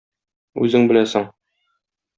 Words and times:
Үзең 0.63 0.89
беләсең. 0.93 1.31